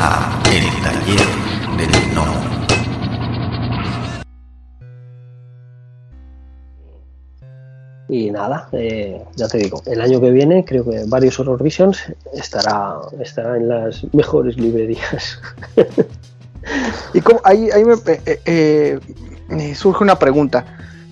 a 0.00 0.42
El 0.52 0.64
Taller 0.82 1.26
del 1.76 2.14
No. 2.14 2.24
Y 8.08 8.30
nada, 8.30 8.68
eh, 8.72 9.22
ya 9.36 9.48
te 9.48 9.58
digo, 9.58 9.82
el 9.86 10.00
año 10.00 10.20
que 10.20 10.30
viene 10.30 10.64
creo 10.64 10.88
que 10.88 11.04
varios 11.08 11.38
Horror 11.40 11.62
Visions 11.62 11.98
estará, 12.32 12.96
estará 13.20 13.56
en 13.56 13.68
las 13.68 14.02
mejores 14.14 14.56
librerías. 14.56 15.40
y 17.14 17.20
como 17.20 17.40
ahí, 17.44 17.68
ahí 17.70 17.84
me, 17.84 17.94
eh, 18.06 18.40
eh, 18.46 19.00
me 19.48 19.74
surge 19.74 20.04
una 20.04 20.18
pregunta. 20.18 20.64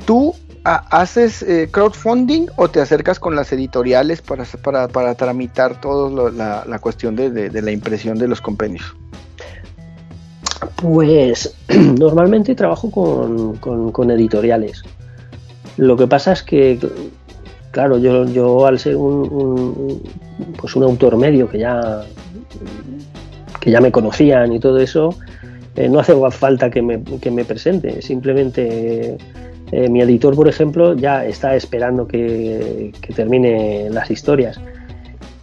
¿Tú 0.06 0.34
haces 0.66 1.42
eh, 1.42 1.68
crowdfunding 1.70 2.46
o 2.56 2.68
te 2.68 2.80
acercas 2.80 3.20
con 3.20 3.36
las 3.36 3.52
editoriales 3.52 4.20
para, 4.20 4.88
para, 4.88 5.14
tramitar 5.14 5.80
toda 5.80 6.32
la, 6.32 6.64
la, 6.66 6.78
cuestión 6.80 7.14
de, 7.14 7.30
de, 7.30 7.62
la 7.62 7.70
impresión 7.70 8.18
de 8.18 8.26
los 8.26 8.40
compendios? 8.40 8.96
Pues 10.82 11.54
normalmente 11.98 12.54
trabajo 12.54 12.90
con, 12.90 13.56
con, 13.56 14.10
editoriales. 14.10 14.82
Lo 15.76 15.96
que 15.96 16.08
pasa 16.08 16.32
es 16.32 16.42
que, 16.42 16.78
claro, 17.70 17.98
yo, 17.98 18.26
yo 18.26 18.66
al 18.66 18.78
ser 18.80 18.96
un, 18.96 19.30
un, 19.30 20.02
pues 20.60 20.74
un 20.74 20.82
autor 20.82 21.16
medio 21.16 21.48
que 21.48 21.60
ya, 21.60 22.02
que 23.60 23.70
ya 23.70 23.80
me 23.80 23.92
conocían 23.92 24.52
y 24.52 24.58
todo 24.58 24.78
eso, 24.78 25.14
eh, 25.76 25.88
no 25.88 26.00
hace 26.00 26.14
falta 26.30 26.70
que 26.70 26.82
me, 26.82 27.02
que 27.20 27.30
me 27.30 27.44
presente, 27.44 28.02
simplemente 28.02 29.16
eh, 29.72 29.88
mi 29.88 30.00
editor, 30.00 30.34
por 30.36 30.48
ejemplo, 30.48 30.94
ya 30.94 31.24
está 31.24 31.56
esperando 31.56 32.06
que, 32.06 32.92
termine 33.14 33.90
las 33.90 34.10
historias. 34.10 34.60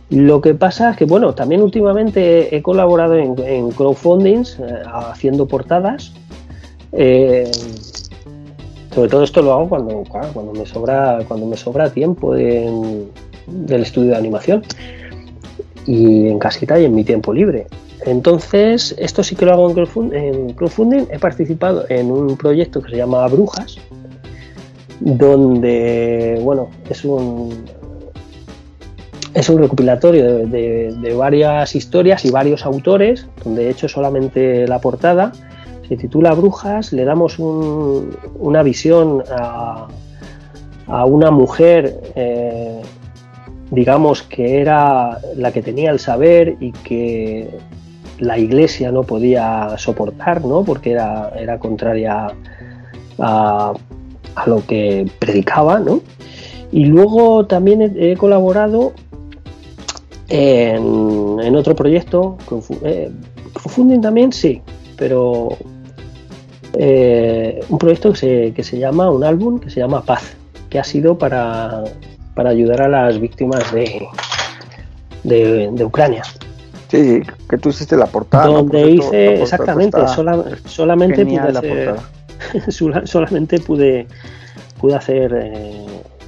Lo 0.10 0.42
que 0.42 0.54
pasa 0.54 0.92
es 0.92 0.98
que, 0.98 1.06
bueno, 1.06 1.34
también 1.34 1.62
últimamente 1.62 2.56
he 2.56 2.62
colaborado 2.62 3.16
en, 3.16 3.36
en 3.40 3.72
crowdfundings, 3.72 4.60
eh, 4.60 4.84
haciendo 4.86 5.48
portadas. 5.48 6.14
Eh, 6.92 7.50
sobre 8.94 9.10
todo 9.10 9.24
esto 9.24 9.42
lo 9.42 9.54
hago 9.54 9.70
cuando, 9.70 10.04
cuando, 10.34 10.54
me, 10.54 10.66
sobra, 10.66 11.20
cuando 11.28 11.48
me 11.48 11.58
sobra 11.58 11.90
tiempo 11.90 12.36
del 12.36 13.10
estudio 13.82 14.12
de 14.12 14.18
animación 14.18 14.62
y 15.88 16.28
en 16.28 16.38
casita 16.38 16.80
y 16.80 16.86
en 16.86 16.94
mi 16.94 17.04
tiempo 17.04 17.34
libre. 17.34 17.68
Entonces, 18.06 18.94
esto 19.00 19.24
sí 19.24 19.36
que 19.36 19.46
lo 19.46 19.54
hago 19.54 19.70
en 19.70 20.54
crowdfunding. 20.54 21.06
He 21.10 21.20
participado 21.20 21.86
en 21.90 22.12
un 22.12 22.38
proyecto 22.38 22.82
que 22.82 22.92
se 22.92 22.98
llama 22.98 23.26
Brujas, 23.28 23.78
donde, 25.00 26.40
bueno, 26.44 26.70
es 26.90 27.04
un, 27.04 27.66
es 29.34 29.50
un 29.50 29.60
recopilatorio 29.60 30.46
de, 30.46 30.94
de, 30.94 31.14
varias 31.16 31.76
historias 31.76 32.26
y 32.26 32.32
varios 32.32 32.66
autores, 32.66 33.28
donde 33.44 33.68
he 33.68 33.70
hecho 33.70 33.88
solamente 33.88 34.68
la 34.68 34.80
portada. 34.80 35.32
Se 35.88 35.98
titula 35.98 36.34
Brujas, 36.34 36.94
le 36.94 37.04
damos 37.04 37.40
un, 37.40 38.16
una 38.40 38.64
visión 38.64 39.24
a, 39.30 39.88
a 40.88 41.06
una 41.06 41.32
mujer, 41.32 42.00
eh, 42.16 42.82
digamos, 43.72 44.24
que 44.24 44.62
era 44.62 45.20
la 45.36 45.52
que 45.52 45.62
tenía 45.62 45.92
el 45.92 46.00
saber 46.00 46.56
y 46.60 46.72
que 46.72 47.50
la 48.20 48.38
iglesia 48.38 48.92
no 48.92 49.04
podía 49.04 49.76
soportar, 49.78 50.46
¿no? 50.46 50.64
porque 50.64 50.92
era, 50.92 51.32
era 51.38 51.58
contraria 51.60 52.28
a, 53.20 53.74
a 54.36 54.50
lo 54.50 54.66
que 54.66 55.10
predicaba, 55.20 55.80
¿no? 55.80 56.02
Y 56.72 56.86
luego 56.86 57.46
también 57.46 57.82
he, 57.82 58.12
he 58.12 58.18
colaborado 58.18 58.94
en, 60.30 61.40
en, 61.42 61.56
otro 61.56 61.76
proyecto, 61.76 62.38
eh, 62.84 63.12
también, 64.02 64.32
sí, 64.34 64.62
pero 64.98 65.58
eh, 66.74 67.60
un 67.70 67.78
proyecto 67.78 68.12
que 68.12 68.18
se, 68.18 68.54
que 68.54 68.64
se, 68.64 68.80
llama, 68.80 69.12
un 69.12 69.24
álbum 69.24 69.60
que 69.60 69.70
se 69.70 69.80
llama 69.80 70.02
Paz, 70.02 70.36
que 70.70 70.80
ha 70.80 70.84
sido 70.84 71.18
para, 71.18 71.84
para 72.34 72.50
ayudar 72.50 72.82
a 72.82 72.88
las 72.88 73.20
víctimas 73.20 73.72
de, 73.72 74.08
de, 75.24 75.70
de 75.72 75.86
Ucrania. 75.86 76.24
Sí, 76.88 77.22
que 77.50 77.58
tú 77.58 77.70
hiciste 77.70 77.98
la 77.98 78.06
portada. 78.06 78.48
Donde 78.48 78.82
¿no? 78.82 78.88
hice, 78.88 79.26
la 79.26 79.42
exactamente, 79.42 80.08
sola, 80.08 80.44
solamente 80.66 81.26
pude 81.26 81.40
hacer, 81.40 81.96
solamente 83.06 83.60
pude, 83.60 84.08
pude 84.80 84.96
hacer 84.96 85.34
eh, 85.34 85.86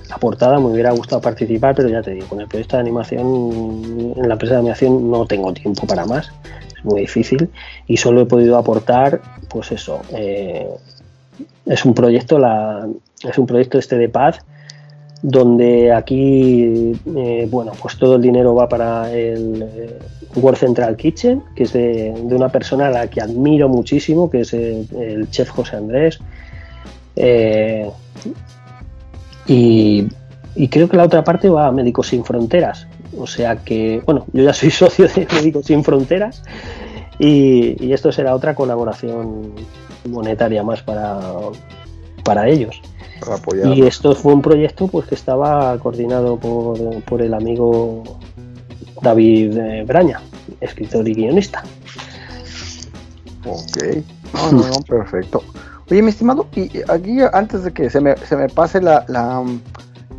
la 0.09 0.17
portada, 0.17 0.59
me 0.59 0.67
hubiera 0.67 0.91
gustado 0.91 1.21
participar, 1.21 1.75
pero 1.75 1.89
ya 1.89 2.01
te 2.01 2.11
digo, 2.11 2.27
con 2.27 2.41
el 2.41 2.47
proyecto 2.47 2.77
de 2.77 2.81
animación, 2.81 4.13
en 4.15 4.27
la 4.27 4.33
empresa 4.33 4.55
de 4.55 4.59
animación 4.59 5.09
no 5.09 5.25
tengo 5.25 5.53
tiempo 5.53 5.87
para 5.87 6.05
más, 6.05 6.31
es 6.77 6.85
muy 6.85 7.01
difícil 7.01 7.49
y 7.87 7.97
solo 7.97 8.21
he 8.21 8.25
podido 8.25 8.57
aportar, 8.57 9.21
pues 9.49 9.71
eso, 9.71 10.01
eh, 10.11 10.67
es 11.65 11.85
un 11.85 11.93
proyecto, 11.93 12.37
la, 12.39 12.87
es 13.23 13.37
un 13.37 13.47
proyecto 13.47 13.77
este 13.77 13.97
de 13.97 14.09
paz 14.09 14.39
donde 15.28 15.91
aquí, 15.91 16.94
eh, 17.16 17.47
bueno, 17.50 17.72
pues 17.81 17.97
todo 17.97 18.18
el 18.18 18.22
dinero 18.22 18.53
va 18.53 18.69
para 18.69 19.12
el 19.12 19.63
eh, 19.63 20.00
World 20.36 20.59
Central 20.59 20.96
Kitchen, 20.96 21.41
que 21.56 21.63
es 21.63 21.74
de, 21.74 22.13
de, 22.13 22.36
una 22.36 22.50
persona 22.50 22.88
a 22.88 22.91
la 22.91 23.08
que 23.08 23.22
admiro 23.22 23.68
muchísimo, 23.68 24.30
que 24.30 24.41
es 24.41 24.53
el, 24.53 25.28
chef 25.31 25.50
José 25.50 25.78
Andrés. 25.78 26.19
Eh, 27.16 27.90
y, 29.47 30.08
y, 30.56 30.68
creo 30.68 30.88
que 30.88 30.97
la 30.97 31.06
otra 31.06 31.24
parte 31.24 31.50
va 31.50 31.66
a 31.66 31.72
Médicos 31.72 32.09
Sin 32.09 32.24
Fronteras. 32.24 32.86
O 33.18 33.25
sea 33.25 33.56
que, 33.56 34.03
bueno, 34.06 34.28
yo 34.31 34.44
ya 34.44 34.53
soy 34.53 34.69
socio 34.69 35.07
de 35.07 35.28
Médicos 35.34 35.66
Sin 35.66 35.84
Fronteras 35.84 36.44
y, 37.18 37.84
y 37.84 37.94
esto 37.94 38.12
será 38.12 38.36
otra 38.36 38.53
colaboración 38.53 39.56
monetaria 40.07 40.62
más 40.62 40.84
para, 40.84 41.19
para 42.24 42.47
ellos. 42.47 42.80
Apoyar. 43.30 43.78
Y 43.78 43.86
esto 43.86 44.16
fue 44.16 44.34
un 44.34 44.41
proyecto 44.41 44.88
pues 44.88 45.08
que 45.08 45.16
estaba 45.16 45.78
coordinado 45.80 46.38
por, 46.38 47.02
por 47.03 47.22
el 47.22 47.34
amigo 47.34 48.03
David 49.02 49.58
eh, 49.58 49.84
Braña, 49.86 50.22
escritor 50.62 51.08
y 51.08 51.13
guionista. 51.13 51.63
Ok, 53.46 54.03
no, 54.34 54.52
no, 54.52 54.68
no, 54.68 54.81
perfecto. 54.88 55.44
Oye, 55.90 56.02
mi 56.02 56.09
estimado, 56.09 56.47
y 56.56 56.72
aquí 56.90 57.19
antes 57.31 57.63
de 57.63 57.72
que 57.72 57.90
se 57.90 58.02
me, 58.02 58.18
se 58.18 58.36
me 58.36 58.50
pase 58.50 58.81
la, 58.81 59.06
la, 59.08 59.44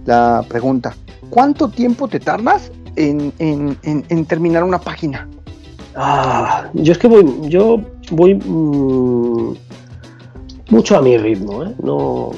la, 0.05 0.45
pregunta, 0.49 0.95
¿cuánto 1.29 1.69
tiempo 1.69 2.07
te 2.07 2.21
tardas 2.21 2.71
en, 2.95 3.33
en, 3.41 3.77
en, 3.83 4.05
en, 4.09 4.25
terminar 4.27 4.63
una 4.63 4.79
página? 4.79 5.29
Ah, 5.97 6.71
yo 6.75 6.93
es 6.93 6.99
que 6.99 7.09
voy, 7.09 7.49
yo 7.49 7.81
voy 8.13 8.35
mmm, 8.37 9.55
mucho 10.71 10.97
a 10.97 11.03
mi 11.03 11.19
ritmo, 11.19 11.65
¿eh? 11.65 11.75
No, 11.83 12.31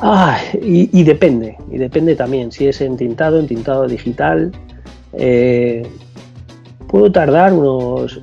Ah, 0.00 0.38
y, 0.62 1.02
depende, 1.02 1.56
y 1.70 1.78
depende 1.78 2.14
también 2.14 2.52
si 2.52 2.68
es 2.68 2.80
entintado, 2.80 3.40
entintado 3.40 3.86
digital. 3.88 4.52
Eh, 5.12 5.88
puedo 6.86 7.10
tardar 7.10 7.52
unos, 7.52 8.20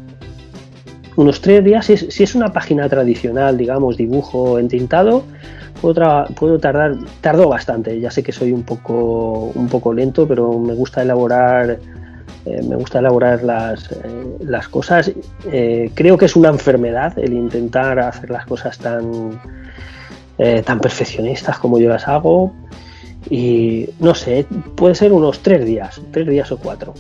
unos 1.18 1.42
tres 1.42 1.64
días. 1.66 1.86
Si 1.86 1.94
es, 1.94 2.08
si 2.10 2.24
es, 2.24 2.34
una 2.34 2.54
página 2.54 2.88
tradicional, 2.88 3.58
digamos, 3.58 3.98
dibujo 3.98 4.58
entintado, 4.58 5.24
puedo, 5.82 6.26
puedo, 6.36 6.60
tardar, 6.60 6.96
tardo 7.20 7.50
bastante. 7.50 8.00
Ya 8.00 8.10
sé 8.10 8.24
que 8.24 8.32
soy 8.32 8.54
un 8.54 8.64
poco, 8.64 9.52
un 9.54 9.68
poco 9.68 9.94
lento, 9.94 10.26
pero 10.28 10.58
me 10.60 10.74
gusta 10.74 11.02
elaborar. 11.02 11.78
Eh, 12.46 12.62
me 12.70 12.76
gusta 12.76 13.00
elaborar 13.00 13.44
las, 13.44 13.92
eh, 13.92 14.38
las 14.40 14.70
cosas. 14.70 15.12
Creo 15.94 16.18
que 16.18 16.26
es 16.26 16.36
una 16.38 16.50
enfermedad 16.50 17.20
el 17.20 17.34
intentar 17.34 18.00
hacer 18.00 18.30
las 18.30 18.46
cosas 18.46 18.78
tan, 18.78 19.40
eh, 20.38 20.62
tan 20.66 20.80
perfeccionistas 20.80 21.58
como 21.60 21.80
yo 21.80 21.90
las 21.90 22.08
hago. 22.08 22.54
Y 23.30 23.90
no 24.00 24.14
sé, 24.14 24.46
puede 24.76 24.96
ser 24.96 25.12
unos 25.12 25.40
tres 25.40 25.66
días, 25.66 26.02
tres 26.12 26.28
días 26.28 26.52
o 26.52 26.58
cuatro. 26.58 26.94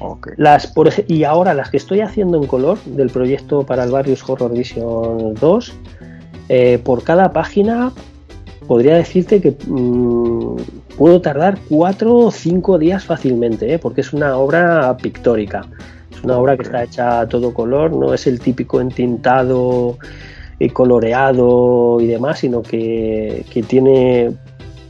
Okay. 0.00 0.34
Las, 0.36 0.66
por, 0.66 0.90
y 1.06 1.24
ahora 1.24 1.54
las 1.54 1.70
que 1.70 1.76
estoy 1.76 2.00
haciendo 2.00 2.36
en 2.38 2.46
color 2.46 2.78
del 2.84 3.10
proyecto 3.10 3.64
para 3.64 3.84
el 3.84 3.90
Barrios 3.90 4.28
Horror 4.28 4.52
Vision 4.52 5.34
2, 5.34 5.74
eh, 6.48 6.78
por 6.84 7.02
cada 7.02 7.32
página 7.32 7.92
podría 8.66 8.96
decirte 8.96 9.40
que 9.40 9.56
mmm, 9.66 10.56
puedo 10.98 11.20
tardar 11.20 11.58
cuatro 11.68 12.16
o 12.16 12.30
cinco 12.30 12.78
días 12.78 13.04
fácilmente, 13.04 13.72
¿eh? 13.72 13.78
porque 13.78 14.00
es 14.00 14.12
una 14.12 14.36
obra 14.36 14.96
pictórica. 14.96 15.66
Es 16.10 16.22
una 16.22 16.38
obra 16.38 16.56
que 16.56 16.62
está 16.62 16.82
hecha 16.82 17.20
a 17.20 17.28
todo 17.28 17.52
color, 17.52 17.92
no 17.92 18.14
es 18.14 18.26
el 18.26 18.40
típico 18.40 18.80
entintado 18.80 19.98
coloreado 20.72 21.98
y 22.00 22.06
demás, 22.06 22.40
sino 22.40 22.62
que, 22.62 23.44
que, 23.52 23.62
tiene, 23.62 24.32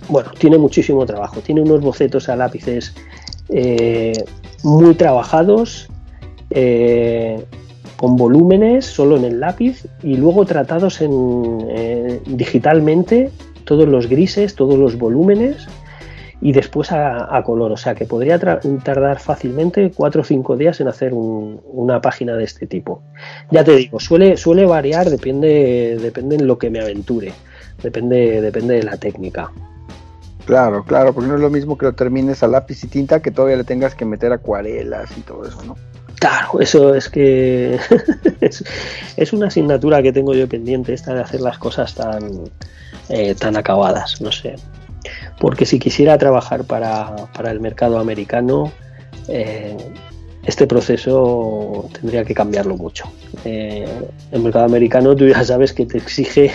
bueno, 0.09 0.31
tiene 0.39 0.59
muchísimo 0.59 1.05
trabajo. 1.07 1.41
Tiene 1.41 1.63
unos 1.63 1.81
bocetos 1.81 2.29
a 2.29 2.37
lápices 2.37 2.95
eh, 3.49 4.25
muy 4.63 4.95
trabajados, 4.95 5.89
eh, 6.51 7.45
con 7.97 8.17
volúmenes 8.17 8.85
solo 8.85 9.17
en 9.17 9.25
el 9.25 9.41
lápiz 9.41 9.87
y 10.03 10.17
luego 10.17 10.45
tratados 10.45 11.01
en, 11.01 11.67
eh, 11.71 12.21
digitalmente, 12.27 13.31
todos 13.65 13.89
los 13.89 14.09
grises, 14.09 14.55
todos 14.55 14.79
los 14.79 14.99
volúmenes. 14.99 15.67
Y 16.41 16.53
después 16.53 16.93
a, 16.93 17.43
color. 17.44 17.73
O 17.73 17.77
sea 17.77 17.94
que 17.94 18.05
podría 18.05 18.38
tardar 18.38 19.19
fácilmente 19.21 19.91
cuatro 19.94 20.23
o 20.23 20.25
cinco 20.25 20.56
días 20.56 20.81
en 20.81 20.88
hacer 20.88 21.12
una 21.15 22.00
página 22.00 22.37
de 22.37 22.44
este 22.44 22.67
tipo. 22.67 23.03
Ya 23.50 23.65
te 23.65 23.77
digo, 23.77 24.00
suele, 24.00 24.37
suele 24.37 24.67
variar, 24.67 25.11
depende, 25.11 25.99
depende 26.00 26.37
en 26.37 26.47
lo 26.47 26.59
que 26.59 26.71
me 26.71 26.81
aventure, 26.81 27.33
depende, 27.83 28.41
depende 28.41 28.77
de 28.77 28.83
la 28.83 28.97
técnica. 28.97 29.50
Claro, 30.44 30.85
claro, 30.85 31.12
porque 31.12 31.29
no 31.29 31.35
es 31.35 31.41
lo 31.41 31.50
mismo 31.50 31.77
que 31.77 31.87
lo 31.87 31.93
termines 31.94 32.43
a 32.44 32.47
lápiz 32.47 32.85
y 32.85 32.87
tinta 32.87 33.21
que 33.21 33.33
todavía 33.33 33.56
le 33.56 33.65
tengas 33.65 33.97
que 33.97 34.05
meter 34.05 34.33
acuarelas 34.33 35.11
y 35.19 35.23
todo 35.23 35.44
eso, 35.44 35.61
¿no? 35.65 35.77
Claro, 36.21 36.61
eso 36.61 36.94
es 36.94 37.09
que 37.09 37.79
es, 38.41 39.33
una 39.33 39.49
asignatura 39.49 40.03
que 40.03 40.12
tengo 40.12 40.35
yo 40.35 40.49
pendiente, 40.49 40.94
esta 40.94 41.15
de 41.15 41.21
hacer 41.21 41.41
las 41.41 41.59
cosas 41.59 41.94
tan, 41.94 42.44
eh, 43.09 43.35
tan 43.35 43.56
acabadas, 43.56 44.21
no 44.21 44.31
sé. 44.31 44.55
Porque 45.38 45.67
si 45.67 45.79
quisiera 45.79 46.17
trabajar 46.19 46.65
para, 46.65 47.15
el 47.44 47.61
mercado 47.61 47.99
americano, 47.99 48.73
eh, 49.29 49.77
este 50.44 50.67
proceso 50.67 51.88
tendría 51.93 52.25
que 52.25 52.35
cambiarlo 52.35 52.77
mucho. 52.77 53.05
Eh, 53.44 53.87
el 54.33 54.43
mercado 54.43 54.65
americano 54.65 55.15
tú 55.15 55.29
ya 55.29 55.44
sabes 55.44 55.73
que 55.73 55.85
te 55.85 55.99
exige 55.99 56.53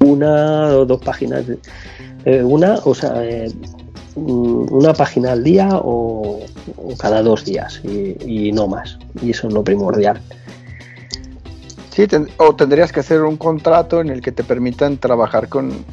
una 0.00 0.66
o 0.76 0.84
dos 0.84 1.00
páginas, 1.00 1.44
una, 2.24 2.74
o 2.84 2.94
sea, 2.94 3.22
una 4.16 4.92
página 4.92 5.32
al 5.32 5.42
día 5.42 5.68
o, 5.72 6.40
cada 6.98 7.22
dos 7.22 7.44
días 7.44 7.80
y, 7.84 8.52
no 8.52 8.66
más. 8.66 8.98
Y 9.22 9.30
eso 9.30 9.48
es 9.48 9.54
lo 9.54 9.64
primordial. 9.64 10.20
Sí, 11.90 12.06
o 12.38 12.54
tendrías 12.54 12.90
que 12.92 13.00
hacer 13.00 13.22
un 13.22 13.36
contrato 13.36 14.00
en 14.00 14.08
el 14.08 14.22
que 14.22 14.32
te 14.32 14.44
permitan 14.44 14.96
trabajar 14.96 15.48
con... 15.48 15.84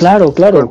Claro, 0.00 0.32
claro. 0.32 0.68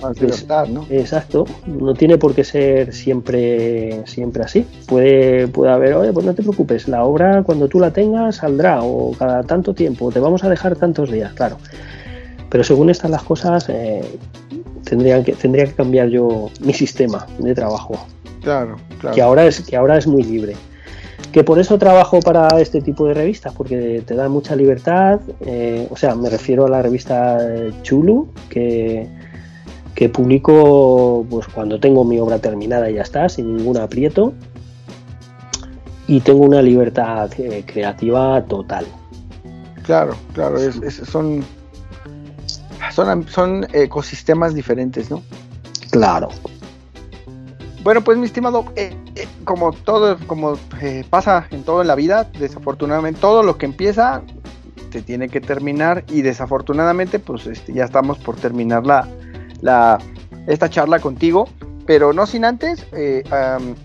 ¿no? 0.70 0.86
Exacto. 0.90 1.46
No 1.68 1.94
tiene 1.94 2.18
por 2.18 2.34
qué 2.34 2.44
ser 2.44 2.94
siempre, 2.94 4.06
siempre 4.08 4.44
así. 4.44 4.66
Puede, 4.88 5.48
puede 5.48 5.72
haber, 5.72 5.94
oye, 5.94 6.12
pues 6.12 6.26
no 6.26 6.34
te 6.34 6.42
preocupes, 6.42 6.88
la 6.88 7.04
obra 7.04 7.44
cuando 7.44 7.68
tú 7.68 7.80
la 7.80 7.92
tengas 7.92 8.38
saldrá 8.38 8.81
o 8.81 9.12
cada 9.18 9.44
tanto 9.44 9.74
tiempo, 9.74 10.12
te 10.12 10.20
vamos 10.20 10.44
a 10.44 10.50
dejar 10.50 10.76
tantos 10.76 11.12
días, 11.12 11.31
claro. 11.34 11.58
Pero 12.50 12.64
según 12.64 12.90
están 12.90 13.12
las 13.12 13.22
cosas, 13.22 13.70
eh, 13.70 14.02
tendría, 14.84 15.24
que, 15.24 15.34
tendría 15.34 15.66
que 15.66 15.74
cambiar 15.74 16.10
yo 16.10 16.50
mi 16.62 16.74
sistema 16.74 17.28
de 17.38 17.54
trabajo. 17.54 18.08
Claro, 18.42 18.78
claro. 19.00 19.16
Que 19.16 19.22
ahora 19.22 19.46
es, 19.46 19.62
que 19.62 19.76
ahora 19.76 19.98
es 19.98 20.08
muy 20.08 20.24
libre. 20.24 20.56
Que 21.31 21.44
por 21.44 21.60
eso 21.60 21.78
trabajo 21.78 22.20
para 22.22 22.48
este 22.60 22.81
tipo 22.81 23.06
de 23.06 23.14
revistas, 23.14 23.54
porque 23.54 24.02
te 24.06 24.16
da 24.16 24.30
mucha 24.30 24.56
libertad. 24.56 25.20
Eh, 25.42 25.88
o 25.90 25.96
sea, 25.96 26.16
me 26.16 26.30
refiero 26.30 26.66
a 26.66 26.70
la 26.70 26.81
revista 26.81 27.38
Chulu, 27.84 28.30
que, 28.50 29.08
que 29.94 30.10
publico 30.10 31.26
pues, 31.30 31.48
cuando 31.48 31.80
tengo 31.80 32.04
mi 32.04 32.20
obra 32.20 32.40
terminada 32.40 32.90
y 32.90 32.96
ya 32.96 33.04
está, 33.04 33.30
sin 33.30 33.58
ningún 33.58 33.78
aprieto. 33.78 34.34
Y 36.08 36.22
tengo 36.22 36.46
una 36.46 36.62
libertad 36.62 37.30
eh, 37.38 37.64
creativa 37.66 38.44
total. 38.46 38.86
Claro, 39.84 40.16
claro, 40.34 40.58
son 41.06 41.44
son, 43.28 43.68
ecosistemas 43.74 44.54
diferentes, 44.54 45.10
¿no? 45.10 45.22
Claro. 45.92 46.30
Bueno, 47.84 48.04
pues 48.04 48.18
mi 48.18 48.26
estimado, 48.26 48.66
eh, 48.76 48.94
eh, 48.94 49.09
como 49.50 49.72
todo, 49.72 50.16
como 50.28 50.60
eh, 50.80 51.04
pasa 51.10 51.48
en 51.50 51.63
todo 51.63 51.81
en 51.81 51.88
la 51.88 51.96
vida, 51.96 52.30
desafortunadamente 52.38 53.19
todo 53.19 53.42
lo 53.42 53.57
que 53.57 53.66
empieza 53.66 54.22
se 54.92 55.01
tiene 55.01 55.28
que 55.28 55.42
terminar 55.42 56.04
y 56.07 56.22
desafortunadamente 56.22 57.18
pues 57.18 57.48
este, 57.48 57.74
ya 57.74 57.86
estamos 57.86 58.19
por 58.19 58.36
terminar 58.36 58.86
la, 58.86 59.07
la, 59.62 59.98
esta 60.46 60.69
charla 60.69 61.00
contigo, 61.00 61.50
pero 61.88 62.13
no 62.13 62.28
sin 62.28 62.46
antes 62.46 62.86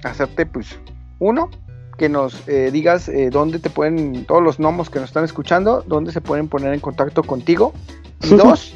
hacerte 0.05 0.45
pues 0.45 0.79
uno, 1.19 1.49
que 1.97 2.11
nos 2.11 2.45
digas 2.45 3.11
dónde 3.31 3.59
te 3.59 3.71
pueden, 3.71 4.27
todos 4.27 4.43
los 4.43 4.59
gnomos 4.59 4.91
que 4.91 5.01
nos 5.01 5.09
están 5.09 5.25
escuchando, 5.25 5.83
dónde 5.87 6.13
se 6.13 6.21
pueden 6.21 6.49
poner 6.49 6.75
en 6.75 6.81
contacto 6.81 7.23
contigo. 7.23 7.73
Y 8.23 8.29
dos, 8.37 8.75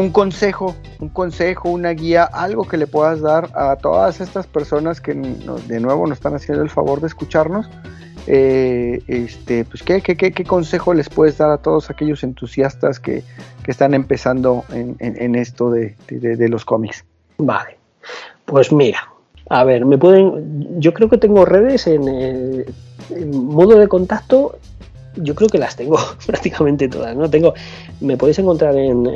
un 0.00 0.10
consejo, 0.10 0.74
un 1.00 1.10
consejo, 1.10 1.70
una 1.70 1.90
guía, 1.90 2.24
algo 2.24 2.66
que 2.66 2.76
le 2.76 2.86
puedas 2.86 3.20
dar 3.20 3.50
a 3.54 3.76
todas 3.76 4.20
estas 4.20 4.46
personas 4.46 5.00
que 5.00 5.14
de 5.14 5.80
nuevo 5.80 6.06
nos 6.06 6.18
están 6.18 6.34
haciendo 6.34 6.62
el 6.62 6.70
favor 6.70 7.00
de 7.00 7.08
escucharnos. 7.08 7.68
Eh, 8.26 9.02
este, 9.08 9.64
pues 9.64 9.82
¿qué, 9.82 10.00
qué, 10.00 10.16
qué, 10.16 10.44
consejo 10.44 10.94
les 10.94 11.08
puedes 11.08 11.38
dar 11.38 11.50
a 11.50 11.58
todos 11.58 11.90
aquellos 11.90 12.22
entusiastas 12.22 13.00
que, 13.00 13.24
están 13.66 13.94
empezando 13.94 14.64
en, 14.70 15.34
esto 15.34 15.70
de, 15.70 15.96
los 16.48 16.64
cómics? 16.64 17.04
Vale, 17.38 17.78
pues 18.44 18.72
mira, 18.72 19.08
a 19.50 19.64
ver, 19.64 19.84
me 19.84 19.98
pueden, 19.98 20.80
yo 20.80 20.94
creo 20.94 21.08
que 21.08 21.18
tengo 21.18 21.44
redes 21.44 21.86
en, 21.86 22.04
eh, 22.08 22.66
modo 23.26 23.78
de 23.78 23.88
contacto 23.88 24.58
yo 25.16 25.34
creo 25.34 25.50
que 25.50 25.58
las 25.58 25.76
tengo 25.76 25.98
prácticamente 26.26 26.88
todas, 26.88 27.14
¿no? 27.14 27.28
Tengo, 27.28 27.52
me 28.00 28.16
podéis 28.16 28.38
encontrar 28.38 28.74
en 28.76 29.06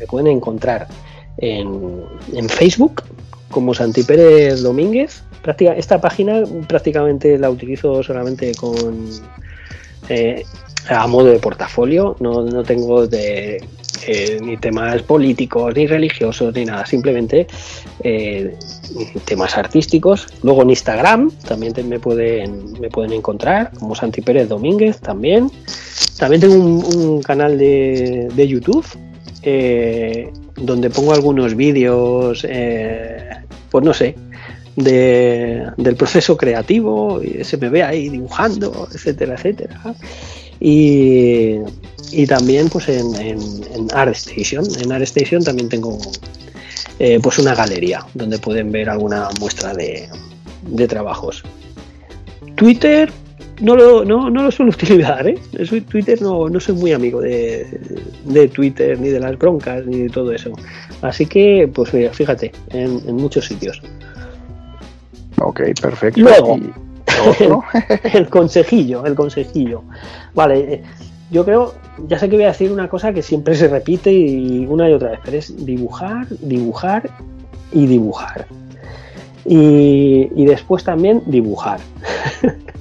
me 0.00 0.06
pueden 0.06 0.28
encontrar 0.28 0.88
en, 1.36 2.48
Facebook 2.48 3.02
como 3.50 3.74
Santi 3.74 4.02
Pérez 4.02 4.62
Domínguez. 4.62 5.22
esta 5.76 6.00
página 6.00 6.42
prácticamente 6.66 7.38
la 7.38 7.50
utilizo 7.50 8.02
solamente 8.02 8.54
con 8.54 9.08
eh, 10.08 10.44
a 10.88 11.06
modo 11.06 11.26
de 11.26 11.38
portafolio. 11.38 12.16
No, 12.20 12.62
tengo 12.64 13.06
de, 13.06 13.62
eh, 14.06 14.38
ni 14.42 14.56
temas 14.56 15.02
políticos, 15.02 15.74
ni 15.74 15.86
religiosos, 15.86 16.54
ni 16.54 16.64
nada. 16.64 16.86
Simplemente 16.86 17.46
eh, 18.02 18.56
temas 19.24 19.56
artísticos. 19.58 20.26
Luego 20.42 20.62
en 20.62 20.70
Instagram 20.70 21.30
también 21.46 21.74
me, 21.88 21.98
pueden, 21.98 22.80
me 22.80 22.88
pueden 22.88 23.12
encontrar 23.12 23.72
como 23.78 23.94
Santi 23.94 24.20
Pérez 24.20 24.48
Domínguez 24.48 25.00
también. 25.00 25.50
También 26.18 26.40
tengo 26.40 26.54
un, 26.54 27.22
canal 27.22 27.58
de, 27.58 28.28
de 28.34 28.48
YouTube 28.48 28.84
eh, 29.42 30.30
donde 30.56 30.90
pongo 30.90 31.12
algunos 31.12 31.54
vídeos, 31.54 32.46
eh, 32.48 33.30
pues 33.70 33.84
no 33.84 33.94
sé, 33.94 34.14
del 34.76 35.96
proceso 35.96 36.36
creativo, 36.36 37.22
y 37.22 37.44
se 37.44 37.56
me 37.56 37.68
ve 37.68 37.82
ahí 37.82 38.08
dibujando, 38.08 38.88
etcétera, 38.92 39.34
etcétera. 39.34 39.94
Y, 40.60 41.58
también 42.28 42.68
pues 42.68 42.88
en, 42.88 43.14
en, 43.14 43.88
ArtStation. 43.94 44.64
En 44.82 44.92
ArtStation 44.92 45.42
también 45.42 45.68
tengo 45.68 45.98
eh, 46.98 47.18
pues 47.22 47.38
una 47.38 47.54
galería 47.54 48.04
donde 48.14 48.38
pueden 48.38 48.70
ver 48.70 48.90
alguna 48.90 49.28
muestra 49.38 49.72
de, 49.74 50.08
de 50.62 50.88
trabajos. 50.88 51.42
Twitter, 52.56 53.10
no 53.60 53.76
lo, 53.76 54.04
no, 54.04 54.30
no 54.30 54.42
lo 54.42 54.50
suelo 54.50 54.72
utilizar, 54.74 55.26
¿eh? 55.26 55.38
Twitter 55.88 56.20
no, 56.22 56.48
no 56.48 56.60
soy 56.60 56.74
muy 56.74 56.92
amigo 56.92 57.20
de, 57.20 58.50
Twitter, 58.52 58.98
ni 58.98 59.08
de 59.08 59.20
las 59.20 59.38
broncas, 59.38 59.86
ni 59.86 60.00
de 60.00 60.08
todo 60.08 60.32
eso. 60.32 60.52
Así 61.02 61.26
que, 61.26 61.70
pues 61.72 61.90
fíjate, 62.12 62.52
en, 62.70 63.16
muchos 63.16 63.46
sitios. 63.46 63.80
Ok, 65.38 65.60
perfecto. 65.80 66.20
Luego, 66.20 66.58
el, 68.12 68.28
consejillo, 68.28 69.04
el 69.06 69.14
consejillo. 69.14 69.82
Vale, 70.34 70.74
eh, 70.74 70.82
yo 71.30 71.44
creo, 71.44 71.74
ya 72.08 72.18
sé 72.18 72.28
que 72.28 72.36
voy 72.36 72.44
a 72.44 72.48
decir 72.48 72.72
una 72.72 72.88
cosa 72.88 73.12
que 73.12 73.22
siempre 73.22 73.54
se 73.54 73.68
repite 73.68 74.12
y 74.12 74.66
una 74.66 74.88
y 74.88 74.92
otra 74.92 75.12
vez, 75.12 75.20
pero 75.24 75.36
es 75.38 75.64
dibujar, 75.64 76.26
dibujar 76.40 77.10
y 77.72 77.86
dibujar. 77.86 78.46
Y, 79.46 80.28
y 80.34 80.44
después 80.44 80.84
también 80.84 81.22
dibujar. 81.26 81.80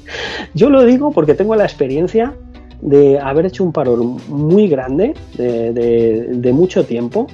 Yo 0.54 0.70
lo 0.70 0.84
digo 0.84 1.12
porque 1.12 1.36
tengo 1.36 1.56
la 1.56 1.64
experiencia 1.64 2.34
de 2.82 3.20
haber 3.20 3.46
hecho 3.46 3.64
un 3.64 3.74
paro 3.74 3.98
muy 3.98 4.68
grande, 4.68 5.14
de, 5.38 6.52
mucho 6.54 6.86
tiempo, 6.86 7.28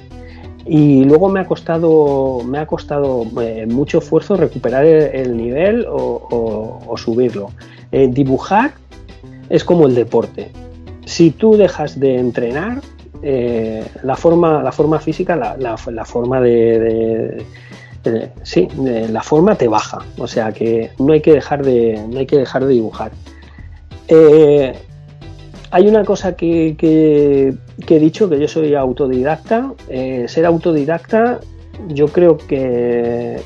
y 0.64 1.04
luego 1.04 1.28
me 1.28 1.40
ha 1.40 1.44
costado, 1.46 2.42
me 2.44 2.58
ha 2.58 2.66
costado 2.66 3.24
eh, 3.40 3.66
mucho 3.68 3.98
esfuerzo 3.98 4.36
recuperar 4.36 4.84
el, 4.84 5.36
nivel 5.36 5.86
o, 5.88 6.94
subirlo. 6.96 7.50
Eh, 7.92 8.08
dibujar 8.10 8.72
es 9.48 9.62
como 9.62 9.86
el 9.86 9.94
deporte. 9.94 10.50
Si 11.04 11.30
tú 11.30 11.56
dejas 11.56 12.00
de 12.00 12.18
entrenar, 12.18 12.80
eh, 13.22 13.84
la, 14.02 14.16
forma, 14.16 14.62
la 14.62 14.72
forma 14.72 14.98
física, 14.98 15.36
la, 15.36 16.04
forma 16.04 16.40
de 16.40 17.44
sí, 18.42 18.68
la 18.76 19.22
forma 19.22 19.54
te 19.56 19.68
baja, 19.68 19.98
o 20.18 20.26
sea 20.26 20.52
que 20.52 20.90
no 20.98 21.12
hay 21.12 21.20
que 21.20 21.32
dejar 21.32 21.64
de, 21.64 22.04
no 22.08 22.18
hay 22.18 22.26
que 22.26 22.38
dejar 22.38 22.64
de 22.64 22.72
dibujar. 22.72 23.12
Eh, 24.08 24.72
hay 25.70 25.88
una 25.88 26.04
cosa 26.04 26.36
que, 26.36 26.76
he 26.78 27.98
dicho, 27.98 28.28
que 28.28 28.38
yo 28.38 28.48
soy 28.48 28.74
autodidacta. 28.74 29.72
Eh, 29.88 30.26
ser 30.28 30.46
autodidacta 30.46 31.40
yo 31.88 32.08
creo 32.08 32.38
que 32.38 33.40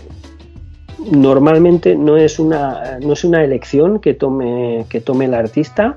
normalmente 1.11 1.97
no 1.97 2.17
es 2.17 2.39
una, 2.39 2.99
no 3.01 3.15
es 3.15 3.25
una 3.25 3.43
elección 3.43 4.01
que 4.01 4.15
tome, 4.15 4.87
que 4.89 5.01
tome 5.01 5.25
el 5.25 5.35
artista 5.35 5.97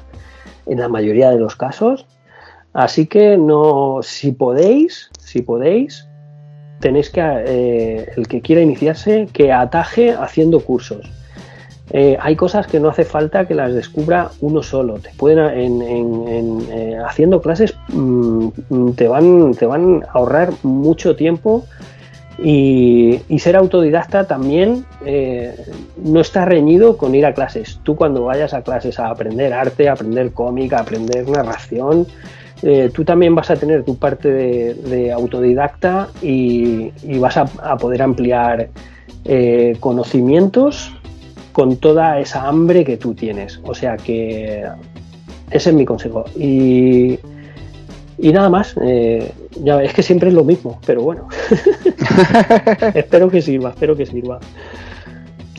en 0.65 0.79
la 0.79 0.87
mayoría 0.87 1.29
de 1.29 1.39
los 1.39 1.55
casos. 1.55 2.05
Así 2.73 3.05
que 3.05 3.37
no, 3.37 3.99
si 4.01 4.31
podéis, 4.31 5.11
si 5.19 5.41
podéis, 5.41 6.07
tenéis 6.83 7.09
que, 7.09 7.21
eh, 7.21 8.11
el 8.17 8.27
que 8.27 8.41
quiera 8.41 8.61
iniciarse, 8.61 9.29
que 9.31 9.53
ataje 9.53 10.11
haciendo 10.11 10.59
cursos. 10.59 11.09
Eh, 11.91 12.17
hay 12.19 12.35
cosas 12.35 12.67
que 12.67 12.79
no 12.81 12.89
hace 12.89 13.05
falta 13.05 13.47
que 13.47 13.55
las 13.55 13.73
descubra 13.73 14.31
uno 14.41 14.61
solo. 14.61 14.95
Te 14.95 15.11
pueden, 15.15 15.39
en, 15.39 16.61
eh, 16.69 16.97
haciendo 17.07 17.41
clases, 17.41 17.73
mm, 17.87 18.91
te, 18.97 19.07
van, 19.07 19.53
te 19.53 19.65
van 19.65 20.03
a 20.03 20.11
ahorrar 20.11 20.51
mucho 20.63 21.15
tiempo 21.15 21.63
y, 22.37 23.21
ser 23.39 23.55
autodidacta 23.55 24.27
también 24.27 24.85
no 25.97 26.19
está 26.19 26.45
reñido 26.45 26.97
con 26.97 27.15
ir 27.15 27.25
a 27.25 27.33
clases. 27.33 27.79
Tú 27.83 27.95
cuando 27.95 28.25
vayas 28.25 28.53
a 28.53 28.61
clases 28.61 28.99
a 28.99 29.09
aprender 29.09 29.53
arte, 29.53 29.87
a 29.87 29.93
aprender 29.93 30.31
cómic, 30.31 30.73
a 30.73 30.79
aprender 30.79 31.29
narración, 31.29 32.07
eh, 32.65 32.89
tú 32.93 33.03
también 33.03 33.35
vas 33.35 33.51
a 33.51 33.57
tener 33.57 33.83
tu 33.83 33.97
parte 33.97 34.31
de, 34.31 35.11
autodidacta 35.11 36.07
y, 36.21 36.91
vas 37.19 37.35
a, 37.35 37.77
poder 37.77 38.01
ampliar 38.01 38.69
eh, 39.25 39.75
conocimientos 39.81 40.95
con 41.51 41.75
toda 41.75 42.19
esa 42.19 42.47
hambre 42.47 42.85
que 42.85 42.95
tú 42.95 43.13
tienes. 43.13 43.59
O 43.63 43.75
sea 43.75 43.97
que 43.97 44.63
ese 45.51 45.69
es 45.69 45.75
mi 45.75 45.83
consejo. 45.83 46.23
Y, 46.37 47.19
nada 48.17 48.49
más, 48.49 48.75
eh, 48.81 49.29
ya 49.61 49.83
es 49.83 49.93
que 49.93 50.01
siempre 50.01 50.29
es 50.29 50.33
lo 50.33 50.45
mismo, 50.45 50.79
pero 50.85 51.01
bueno. 51.01 51.27
espero 52.93 53.29
que 53.29 53.41
sirva, 53.41 53.71
espero 53.71 53.93
que 53.97 54.05
sirva. 54.05 54.39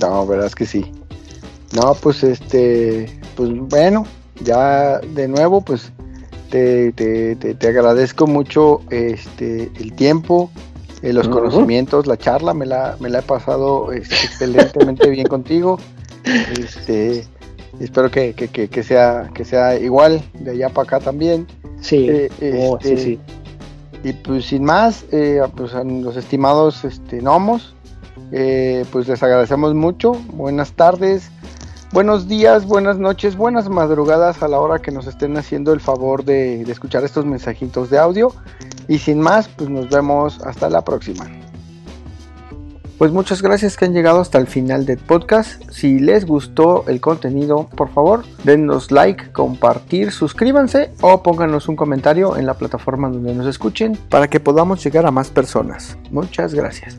No, 0.01 0.27
verdad 0.27 0.47
es 0.47 0.55
que 0.55 0.65
sí. 0.65 0.87
No, 1.75 1.95
pues 2.01 2.25
este, 2.25 3.07
pues 3.37 3.51
bueno, 3.53 4.07
ya 4.43 5.01
de 5.01 5.29
nuevo, 5.29 5.61
pues 5.61 5.93
te, 6.55 7.69
agradezco 7.69 8.27
mucho 8.27 8.81
este, 8.91 9.73
el 9.81 9.93
tiempo, 9.95 10.51
eh, 11.03 11.13
los 11.13 11.29
conocimientos, 11.29 12.07
la 12.07 12.17
charla, 12.17 12.55
me 12.55 12.65
la, 12.65 12.97
me 13.01 13.11
la 13.11 13.19
he 13.19 13.23
pasado 13.23 13.93
este, 13.93 14.15
excelentemente 14.15 15.09
bien 15.11 15.27
contigo. 15.27 15.79
Este, 16.59 17.27
espero 17.81 18.11
que, 18.11 18.35
sea, 18.83 19.31
que 19.35 19.45
sea 19.45 19.79
igual 19.79 20.23
de 20.35 20.53
allá 20.53 20.69
para 20.69 20.85
acá 20.85 21.01
también. 21.01 21.47
Sí, 21.81 22.07
eh, 22.09 22.31
oh, 22.71 22.79
sí, 22.81 22.97
sí. 22.97 23.19
Y 24.05 24.13
pues 24.13 24.47
sin 24.47 24.65
más, 24.65 25.05
eh, 25.11 25.41
pues 25.57 25.75
a 25.75 25.83
los 25.83 26.17
estimados 26.17 26.85
este, 26.85 27.19
gnomos, 27.19 27.75
pues 28.93 29.09
les 29.09 29.23
agradecemos 29.23 29.75
mucho. 29.75 30.13
Buenas 30.33 30.73
tardes, 30.73 31.31
Buenos 31.95 32.27
días, 32.27 32.67
buenas 32.67 32.99
noches, 32.99 33.37
buenas 33.37 33.69
madrugadas 33.69 34.43
a 34.43 34.49
la 34.49 34.59
hora 34.59 34.81
que 34.81 34.91
nos 34.91 35.07
estén 35.07 35.37
haciendo 35.37 35.73
el 35.73 35.79
favor 35.79 36.25
de, 36.25 36.63
escuchar 36.63 37.05
estos 37.05 37.25
mensajitos 37.25 37.89
de 37.89 37.99
audio. 37.99 38.33
Y 38.89 38.99
sin 38.99 39.21
más, 39.21 39.47
pues 39.47 39.71
nos 39.71 39.89
vemos 39.91 40.41
hasta 40.41 40.69
la 40.69 40.83
próxima. 40.83 41.25
Pues 42.99 43.13
muchas 43.13 43.43
gracias 43.43 43.77
que 43.77 43.85
han 43.85 43.93
llegado 43.93 44.21
hasta 44.21 44.39
el 44.39 44.49
final 44.49 44.87
del 44.87 44.99
podcast. 44.99 45.63
Si 45.71 46.01
les 46.01 46.27
gustó 46.27 46.85
el 46.89 47.01
contenido, 47.01 47.69
por 47.77 47.91
favor, 47.91 48.25
denos 48.43 48.91
like, 48.91 49.31
compartir, 49.31 50.11
suscríbanse 50.11 50.91
o 51.01 51.23
pónganos 51.23 51.69
un 51.69 51.77
comentario 51.77 52.37
en 52.37 52.47
la 52.47 52.55
plataforma 52.55 53.09
donde 53.09 53.35
nos 53.35 53.47
escuchen 53.47 53.97
para 54.09 54.27
que 54.27 54.41
podamos 54.41 54.83
llegar 54.83 55.07
a 55.07 55.13
más 55.13 55.31
personas. 55.31 55.97
Muchas 56.11 56.55
gracias. 56.55 56.99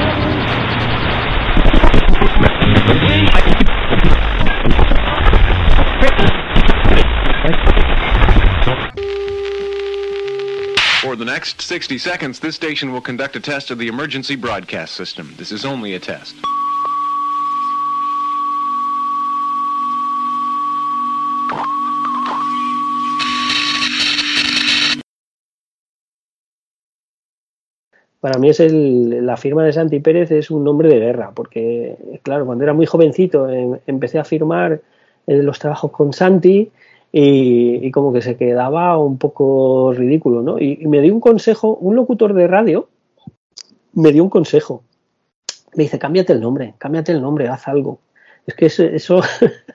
Next 11.31 11.61
60 11.61 11.97
seconds, 11.97 12.39
this 12.41 12.55
station 12.55 12.91
will 12.91 13.01
conduct 13.01 13.37
a 13.37 13.39
test 13.39 13.71
of 13.71 13.77
the 13.77 13.87
emergency 13.87 14.35
broadcast 14.35 14.95
system. 14.95 15.33
This 15.37 15.53
is 15.53 15.63
only 15.63 15.95
a 15.95 15.99
test. 15.99 16.35
Para 28.19 28.37
mí 28.37 28.49
es 28.49 28.59
el, 28.59 29.25
la 29.25 29.37
firma 29.37 29.63
de 29.63 29.73
Santi 29.73 29.99
Pérez 29.99 30.31
es 30.31 30.51
un 30.51 30.63
nombre 30.63 30.89
de 30.89 30.99
guerra, 30.99 31.31
porque 31.33 31.95
claro, 32.23 32.45
cuando 32.45 32.65
era 32.65 32.73
muy 32.73 32.85
jovencito 32.85 33.49
em, 33.49 33.79
empecé 33.87 34.19
a 34.19 34.25
firmar 34.25 34.81
eh, 35.27 35.37
los 35.41 35.57
trabajos 35.59 35.91
con 35.91 36.11
Santi 36.11 36.71
y, 37.11 37.91
como 37.91 38.13
que 38.13 38.21
se 38.21 38.37
quedaba 38.37 38.97
un 38.97 39.17
poco 39.17 39.93
ridículo, 39.93 40.41
¿no? 40.41 40.59
Y, 40.59 40.77
me 40.87 41.01
dio 41.01 41.13
un 41.13 41.19
consejo, 41.19 41.75
un 41.75 41.95
locutor 41.95 42.33
de 42.33 42.47
radio 42.47 42.87
me 43.93 44.11
dio 44.11 44.23
un 44.23 44.29
consejo. 44.29 44.83
Me 45.75 45.83
dice, 45.83 45.99
cámbiate 45.99 46.33
el 46.33 46.41
nombre, 46.41 46.75
cámbiate 46.77 47.11
el 47.11 47.21
nombre, 47.21 47.47
haz 47.47 47.67
algo. 47.67 47.99
Es 48.45 48.55
que 48.55 48.65
eso, 48.65 49.21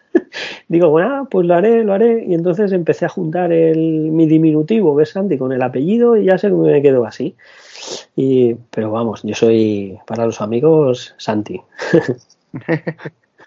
digo, 0.68 0.90
bueno, 0.90 1.28
pues 1.30 1.46
lo 1.46 1.54
haré, 1.54 1.84
lo 1.84 1.92
haré. 1.92 2.24
Y 2.26 2.34
entonces 2.34 2.72
empecé 2.72 3.04
a 3.04 3.10
juntar 3.10 3.52
el, 3.52 4.10
mi 4.10 4.26
diminutivo, 4.26 4.94
¿ves, 4.94 5.10
Santi? 5.10 5.38
Con 5.38 5.52
el 5.52 5.62
apellido 5.62 6.16
y 6.16 6.24
ya 6.24 6.38
sé 6.38 6.48
que 6.48 6.54
me 6.54 6.82
quedo 6.82 7.04
así. 7.04 7.36
Y, 8.16 8.54
pero 8.70 8.90
vamos, 8.90 9.22
yo 9.22 9.34
soy 9.34 9.98
para 10.06 10.26
los 10.26 10.40
amigos 10.40 11.14
Santi. 11.18 11.60